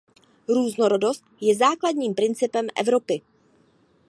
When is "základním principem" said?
1.55-2.67